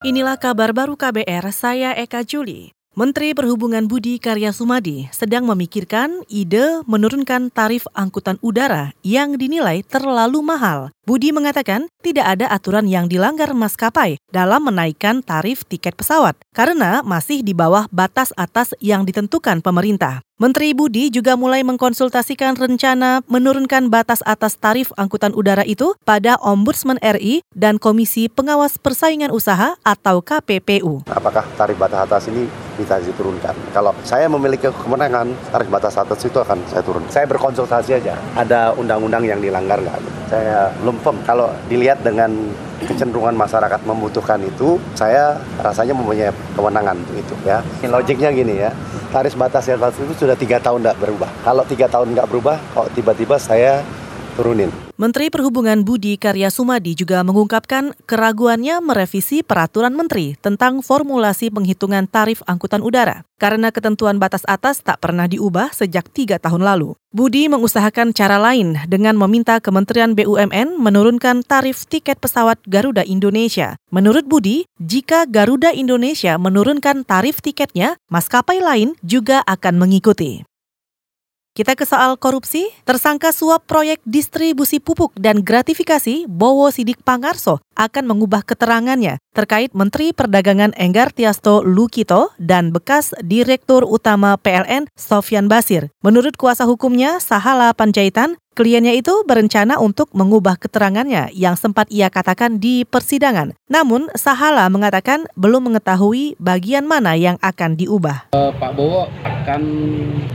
Inilah 0.00 0.40
kabar 0.40 0.72
baru 0.72 0.96
KBR, 0.96 1.52
saya 1.52 1.92
Eka 1.92 2.24
Juli. 2.24 2.79
Menteri 2.98 3.38
Perhubungan 3.38 3.86
Budi 3.86 4.18
Karya 4.18 4.50
Sumadi 4.50 5.06
sedang 5.14 5.46
memikirkan 5.46 6.26
ide 6.26 6.82
menurunkan 6.90 7.46
tarif 7.54 7.86
angkutan 7.94 8.34
udara 8.42 8.98
yang 9.06 9.38
dinilai 9.38 9.86
terlalu 9.86 10.42
mahal. 10.42 10.90
Budi 11.06 11.30
mengatakan 11.30 11.86
tidak 12.02 12.26
ada 12.26 12.50
aturan 12.50 12.90
yang 12.90 13.06
dilanggar 13.06 13.54
maskapai 13.54 14.18
dalam 14.34 14.66
menaikkan 14.66 15.22
tarif 15.22 15.62
tiket 15.70 15.94
pesawat 15.94 16.34
karena 16.50 16.98
masih 17.06 17.46
di 17.46 17.54
bawah 17.54 17.86
batas 17.94 18.34
atas 18.34 18.74
yang 18.82 19.06
ditentukan 19.06 19.62
pemerintah. 19.62 20.26
Menteri 20.42 20.74
Budi 20.74 21.14
juga 21.14 21.38
mulai 21.38 21.62
mengkonsultasikan 21.62 22.58
rencana 22.58 23.22
menurunkan 23.30 23.86
batas 23.86 24.18
atas 24.26 24.58
tarif 24.58 24.90
angkutan 24.98 25.30
udara 25.38 25.62
itu 25.62 25.94
pada 26.02 26.42
Ombudsman 26.42 26.98
RI 26.98 27.46
dan 27.54 27.78
Komisi 27.78 28.26
Pengawas 28.26 28.82
Persaingan 28.82 29.30
Usaha 29.30 29.78
atau 29.86 30.18
KPPU. 30.26 31.06
Apakah 31.06 31.46
tarif 31.54 31.78
batas 31.78 32.02
atas 32.02 32.26
ini 32.26 32.69
bisa 32.80 32.96
diturunkan? 32.96 33.52
Kalau 33.76 33.92
saya 34.00 34.24
memiliki 34.32 34.72
kemenangan, 34.72 35.28
tarif 35.52 35.68
batas 35.68 36.00
atas 36.00 36.24
itu 36.24 36.40
akan 36.40 36.56
saya 36.72 36.80
turun. 36.80 37.04
Saya 37.12 37.28
berkonsultasi 37.28 38.00
aja. 38.00 38.16
Ada 38.32 38.72
undang-undang 38.80 39.28
yang 39.28 39.36
dilanggar 39.44 39.76
nggak? 39.76 40.00
Saya 40.32 40.72
belum 40.80 40.96
firm. 41.04 41.20
Kalau 41.28 41.52
dilihat 41.68 42.00
dengan 42.00 42.32
kecenderungan 42.80 43.36
masyarakat 43.36 43.80
membutuhkan 43.84 44.40
itu, 44.40 44.80
saya 44.96 45.36
rasanya 45.60 45.92
mempunyai 45.92 46.32
kewenangan 46.56 46.96
itu 47.12 47.36
ya. 47.44 47.60
Logiknya 47.84 48.32
gini 48.32 48.64
ya, 48.64 48.72
tarif 49.12 49.36
batas 49.36 49.68
atas 49.68 50.00
itu 50.00 50.24
sudah 50.24 50.32
tiga 50.38 50.56
tahun 50.56 50.80
tidak 50.80 50.96
berubah. 50.96 51.28
Kalau 51.44 51.62
tiga 51.68 51.86
tahun 51.92 52.16
nggak 52.16 52.28
berubah, 52.32 52.56
kok 52.72 52.88
tiba-tiba 52.96 53.36
saya 53.36 53.84
turunin. 54.40 54.72
Menteri 54.96 55.28
Perhubungan 55.28 55.84
Budi 55.84 56.16
Karya 56.16 56.48
Sumadi 56.48 56.96
juga 56.96 57.20
mengungkapkan 57.20 57.92
keraguannya 58.08 58.80
merevisi 58.80 59.44
peraturan 59.44 59.92
menteri 59.92 60.40
tentang 60.40 60.80
formulasi 60.80 61.52
penghitungan 61.52 62.08
tarif 62.08 62.40
angkutan 62.48 62.80
udara 62.80 63.28
karena 63.36 63.72
ketentuan 63.72 64.20
batas 64.20 64.44
atas 64.48 64.80
tak 64.80 65.00
pernah 65.00 65.24
diubah 65.24 65.72
sejak 65.72 66.08
tiga 66.12 66.36
tahun 66.36 66.64
lalu. 66.64 66.96
Budi 67.10 67.48
mengusahakan 67.48 68.12
cara 68.12 68.36
lain 68.36 68.76
dengan 68.86 69.16
meminta 69.16 69.58
Kementerian 69.58 70.12
BUMN 70.12 70.78
menurunkan 70.78 71.42
tarif 71.42 71.88
tiket 71.88 72.20
pesawat 72.20 72.60
Garuda 72.68 73.02
Indonesia. 73.02 73.80
Menurut 73.90 74.28
Budi, 74.28 74.68
jika 74.78 75.26
Garuda 75.26 75.74
Indonesia 75.74 76.38
menurunkan 76.38 77.02
tarif 77.02 77.42
tiketnya, 77.42 77.98
maskapai 78.12 78.62
lain 78.62 78.94
juga 79.02 79.42
akan 79.48 79.80
mengikuti. 79.80 80.49
Kita 81.50 81.74
ke 81.74 81.82
soal 81.82 82.14
korupsi. 82.14 82.70
Tersangka 82.86 83.34
suap 83.34 83.66
proyek 83.66 83.98
distribusi 84.06 84.78
pupuk 84.78 85.10
dan 85.18 85.42
gratifikasi 85.42 86.30
Bowo 86.30 86.70
Sidik 86.70 87.02
Pangarso 87.02 87.58
akan 87.74 88.06
mengubah 88.06 88.46
keterangannya 88.46 89.18
terkait 89.34 89.74
Menteri 89.74 90.14
Perdagangan 90.14 90.70
Enggar 90.78 91.10
Tiasto 91.10 91.66
Lukito 91.66 92.30
dan 92.38 92.70
bekas 92.70 93.10
Direktur 93.26 93.82
Utama 93.82 94.38
PLN 94.38 94.86
Sofyan 94.94 95.50
Basir. 95.50 95.90
Menurut 96.06 96.38
kuasa 96.38 96.70
hukumnya 96.70 97.18
Sahala 97.18 97.74
Panjaitan, 97.74 98.38
Kliennya 98.50 98.92
itu 98.92 99.24
berencana 99.24 99.80
untuk 99.80 100.12
mengubah 100.12 100.58
keterangannya 100.58 101.32
yang 101.32 101.56
sempat 101.56 101.88
ia 101.88 102.12
katakan 102.12 102.60
di 102.60 102.84
persidangan. 102.84 103.56
Namun, 103.70 104.12
Sahala 104.18 104.68
mengatakan 104.68 105.24
belum 105.32 105.72
mengetahui 105.72 106.36
bagian 106.36 106.84
mana 106.84 107.16
yang 107.16 107.38
akan 107.40 107.78
diubah. 107.78 108.34
Uh, 108.34 108.52
Pak 108.58 108.74
Bowo 108.76 109.06
akan 109.40 109.62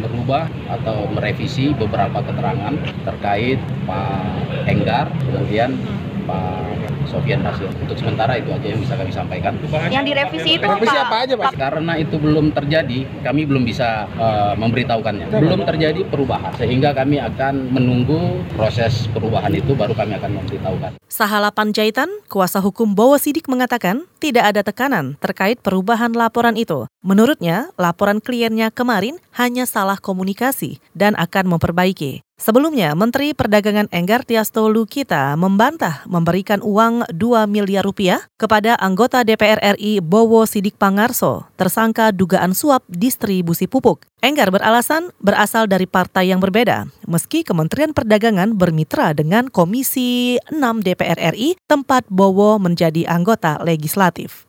merubah 0.00 0.48
atau 0.72 1.04
merevisi 1.12 1.72
beberapa 1.76 2.24
keterangan 2.24 2.74
terkait 3.04 3.60
Pak 3.84 4.24
Enggar, 4.66 5.06
kemudian 5.28 5.76
Pak 6.24 6.75
Sofian 7.16 7.40
Basir. 7.40 7.72
Untuk 7.72 7.96
sementara 7.96 8.36
itu 8.36 8.52
aja 8.52 8.66
yang 8.68 8.80
bisa 8.84 8.92
kami 8.92 9.08
sampaikan. 9.08 9.52
Yang 9.88 10.04
direvisi 10.12 10.50
itu 10.60 10.64
revisi 10.68 10.98
apa? 11.00 11.16
aja 11.24 11.34
Pak? 11.40 11.52
Karena 11.56 11.92
itu 11.96 12.16
belum 12.20 12.52
terjadi, 12.52 12.98
kami 13.24 13.48
belum 13.48 13.64
bisa 13.64 14.04
uh, 14.20 14.52
memberitahukannya. 14.60 15.32
Belum 15.32 15.64
terjadi 15.64 16.04
perubahan, 16.04 16.52
sehingga 16.60 16.92
kami 16.92 17.16
akan 17.16 17.72
menunggu 17.72 18.44
proses 18.52 19.08
perubahan 19.16 19.48
itu 19.56 19.72
baru 19.72 19.96
kami 19.96 20.20
akan 20.20 20.44
memberitahukan. 20.44 21.00
Sahala 21.08 21.48
Panjaitan, 21.48 22.12
kuasa 22.28 22.60
hukum 22.60 22.92
Bowo 22.92 23.16
Sidik 23.16 23.48
mengatakan 23.48 24.04
tidak 24.20 24.52
ada 24.52 24.60
tekanan 24.60 25.16
terkait 25.22 25.62
perubahan 25.64 26.12
laporan 26.12 26.58
itu. 26.58 26.84
Menurutnya, 27.00 27.72
laporan 27.80 28.20
kliennya 28.20 28.68
kemarin 28.74 29.16
hanya 29.38 29.64
salah 29.64 29.96
komunikasi 29.96 30.82
dan 30.92 31.16
akan 31.16 31.56
memperbaiki. 31.56 32.25
Sebelumnya, 32.46 32.92
Menteri 32.92 33.32
Perdagangan 33.32 33.88
Enggar 33.90 34.20
Tiasto 34.20 34.68
Lukita 34.68 35.34
membantah 35.40 36.04
memberikan 36.04 36.60
uang 36.60 37.08
2 37.08 37.48
miliar 37.48 37.80
rupiah 37.82 38.22
kepada 38.36 38.76
anggota 38.76 39.24
DPR 39.24 39.74
RI 39.74 40.04
Bowo 40.04 40.44
Sidik 40.44 40.76
Pangarso, 40.76 41.48
tersangka 41.56 42.12
dugaan 42.12 42.52
suap 42.52 42.84
distribusi 42.92 43.64
pupuk. 43.64 44.04
Enggar 44.20 44.52
beralasan 44.52 45.16
berasal 45.18 45.64
dari 45.64 45.88
partai 45.88 46.28
yang 46.28 46.38
berbeda, 46.38 46.86
meski 47.08 47.40
Kementerian 47.40 47.96
Perdagangan 47.96 48.52
bermitra 48.52 49.16
dengan 49.16 49.48
Komisi 49.48 50.36
6 50.52 50.86
DPR 50.86 51.32
RI, 51.32 51.56
tempat 51.64 52.04
Bowo 52.12 52.60
menjadi 52.60 53.10
anggota 53.10 53.58
legislatif. 53.64 54.46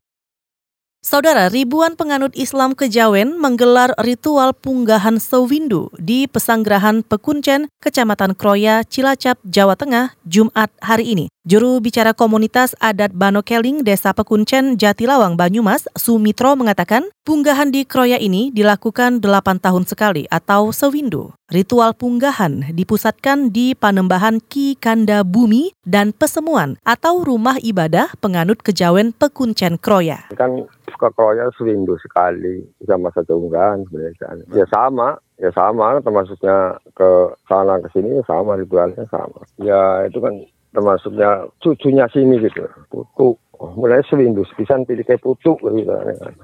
Saudara, 1.08 1.48
ribuan 1.48 1.96
penganut 1.96 2.36
Islam 2.36 2.76
Kejawen 2.76 3.40
menggelar 3.40 3.96
ritual 4.04 4.52
punggahan 4.52 5.24
sewindu 5.24 5.88
di 5.96 6.28
Pesanggrahan 6.28 7.00
Pekuncen, 7.00 7.72
Kecamatan 7.80 8.36
Kroya, 8.36 8.84
Cilacap, 8.84 9.40
Jawa 9.48 9.80
Tengah, 9.80 10.20
Jumat 10.28 10.68
hari 10.84 11.16
ini. 11.16 11.26
Juru 11.48 11.80
bicara 11.80 12.12
komunitas 12.12 12.76
adat 12.84 13.16
Banokeling 13.16 13.80
Desa 13.80 14.12
Pekuncen 14.12 14.76
Jatilawang 14.76 15.40
Banyumas, 15.40 15.88
Sumitro 15.96 16.60
mengatakan, 16.60 17.08
punggahan 17.24 17.72
di 17.72 17.88
Kroya 17.88 18.20
ini 18.20 18.52
dilakukan 18.52 19.24
8 19.24 19.64
tahun 19.64 19.88
sekali 19.88 20.28
atau 20.28 20.76
sewindu. 20.76 21.32
Ritual 21.48 21.96
punggahan 21.96 22.76
dipusatkan 22.76 23.56
di 23.56 23.72
Panembahan 23.80 24.44
Ki 24.44 24.76
Kanda 24.76 25.24
Bumi 25.24 25.72
dan 25.88 26.12
Pesemuan 26.12 26.76
atau 26.84 27.24
rumah 27.24 27.56
ibadah 27.64 28.12
penganut 28.20 28.60
kejawen 28.60 29.16
Pekuncen 29.16 29.80
Kroya. 29.80 30.28
Kan 30.36 30.68
ke 30.84 31.08
Kroya 31.16 31.48
sewindu 31.56 31.96
sekali 32.04 32.68
sama 32.84 33.08
satu 33.16 33.40
unggahan 33.40 33.88
sebenarnya. 33.88 34.44
Ya 34.52 34.68
sama, 34.68 35.16
ya 35.40 35.48
sama 35.56 36.04
termasuknya 36.04 36.76
ke 36.92 37.40
sana 37.48 37.80
ke 37.80 37.88
sini 37.96 38.20
sama 38.28 38.60
ritualnya 38.60 39.08
sama. 39.08 39.48
Ya 39.64 40.04
itu 40.04 40.20
kan 40.20 40.44
termasuknya 40.78 41.50
cucunya 41.58 42.06
sini 42.14 42.38
gitu. 42.38 42.70
Putu 42.94 43.42
mulai 43.58 44.06
seminggu 44.06 44.46
sepisan 44.46 44.86
pilih 44.86 45.02
kayak 45.02 45.26
putu 45.26 45.58
gitu. 45.58 45.90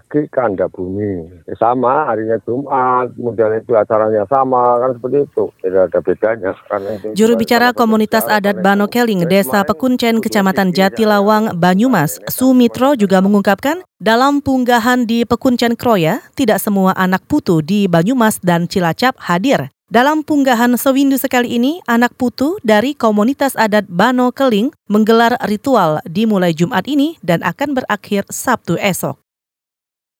Ke 0.09 0.25
kanda 0.33 0.65
bumi. 0.65 1.29
Ya, 1.45 1.53
sama 1.61 2.09
harinya 2.09 2.41
Jumat 2.41 3.13
kemudian 3.13 3.53
itu 3.61 3.77
acaranya 3.77 4.25
sama 4.25 4.81
kan 4.81 4.97
seperti 4.97 5.29
itu. 5.29 5.45
Tidak 5.61 5.83
ada 5.93 5.99
bedanya 6.01 6.51
karena 6.65 6.89
itu. 6.97 7.07
Juru 7.13 7.33
bicara 7.37 7.69
komunitas 7.77 8.25
adat 8.25 8.65
Banokeling 8.65 9.29
Desa 9.29 9.61
Pekuncen 9.61 10.17
Kecamatan 10.17 10.73
Jatilawang 10.73 11.53
Banyumas 11.53 12.17
Sumitro 12.25 12.97
juga 12.97 13.21
mengungkapkan 13.21 13.85
dalam 14.01 14.41
punggahan 14.41 15.05
di 15.05 15.23
Pekuncen 15.23 15.77
Kroya 15.77 16.25
tidak 16.33 16.57
semua 16.57 16.97
anak 16.97 17.23
putu 17.29 17.61
di 17.61 17.85
Banyumas 17.85 18.41
dan 18.41 18.65
Cilacap 18.65 19.13
hadir 19.21 19.69
dalam 19.93 20.25
punggahan 20.25 20.73
sewindu 20.73 21.21
sekali 21.21 21.53
ini, 21.53 21.77
anak 21.85 22.17
putu 22.17 22.57
dari 22.65 22.97
komunitas 22.97 23.53
adat 23.53 23.85
Bano 23.85 24.33
Keling 24.33 24.73
menggelar 24.89 25.37
ritual 25.45 26.01
dimulai 26.09 26.49
Jumat 26.49 26.89
ini 26.89 27.13
dan 27.21 27.45
akan 27.45 27.77
berakhir 27.77 28.25
Sabtu 28.25 28.73
esok. 28.81 29.22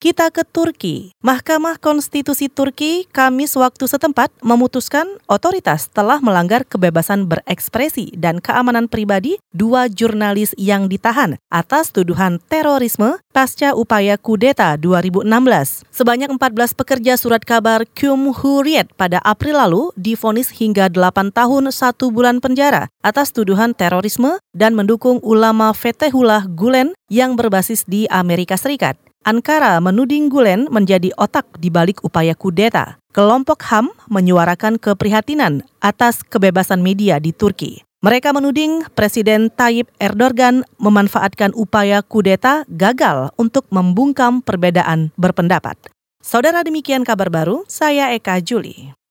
Kita 0.04 0.28
ke 0.36 0.44
Turki. 0.44 1.16
Mahkamah 1.24 1.80
Konstitusi 1.80 2.52
Turki 2.52 3.08
Kamis 3.16 3.56
waktu 3.56 3.88
setempat 3.88 4.36
memutuskan 4.44 5.08
otoritas 5.32 5.88
telah 5.88 6.20
melanggar 6.20 6.68
kebebasan 6.68 7.32
berekspresi 7.32 8.12
dan 8.20 8.44
keamanan 8.44 8.92
pribadi 8.92 9.40
dua 9.56 9.88
jurnalis 9.88 10.52
yang 10.60 10.92
ditahan 10.92 11.40
atas 11.48 11.96
tuduhan 11.96 12.44
terorisme 12.52 13.16
pasca 13.32 13.72
upaya 13.80 14.20
kudeta 14.20 14.76
2016. 14.76 15.88
Sebanyak 15.88 16.36
14 16.36 16.76
pekerja 16.76 17.16
surat 17.16 17.40
kabar 17.48 17.88
Cumhuriyet 17.96 18.92
pada 19.00 19.24
April 19.24 19.56
lalu 19.56 19.96
difonis 19.96 20.52
hingga 20.52 20.92
8 20.92 21.32
tahun 21.32 21.72
1 21.72 21.80
bulan 22.12 22.44
penjara 22.44 22.92
atas 23.08 23.32
tuduhan 23.32 23.72
terorisme 23.72 24.36
dan 24.52 24.76
mendukung 24.76 25.24
ulama 25.24 25.72
Fethullah 25.72 26.44
Gulen 26.52 26.92
yang 27.08 27.40
berbasis 27.40 27.88
di 27.88 28.04
Amerika 28.12 28.60
Serikat. 28.60 29.00
Ankara 29.24 29.80
menuding 29.80 30.28
Gulen 30.28 30.68
menjadi 30.68 31.16
otak 31.16 31.48
di 31.56 31.72
balik 31.72 32.04
upaya 32.04 32.36
kudeta. 32.36 33.00
Kelompok 33.16 33.64
HAM 33.64 33.88
menyuarakan 34.12 34.76
keprihatinan 34.76 35.64
atas 35.80 36.28
kebebasan 36.28 36.84
media 36.84 37.24
di 37.24 37.32
Turki. 37.32 37.88
Mereka 38.04 38.36
menuding 38.36 38.84
Presiden 38.92 39.48
Tayyip 39.48 39.88
Erdogan 39.96 40.68
memanfaatkan 40.76 41.56
upaya 41.56 42.04
kudeta 42.04 42.68
gagal 42.68 43.32
untuk 43.40 43.64
membungkam 43.72 44.44
perbedaan 44.44 45.16
berpendapat. 45.16 45.80
Saudara 46.20 46.64
demikian 46.64 47.08
kabar 47.08 47.28
baru, 47.28 47.64
saya 47.68 48.16
Eka 48.16 48.40
Juli. 48.40 48.96